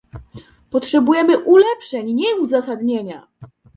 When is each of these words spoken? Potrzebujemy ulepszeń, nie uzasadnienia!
Potrzebujemy 0.69 1.37
ulepszeń, 1.39 2.11
nie 2.13 2.35
uzasadnienia! 2.35 3.27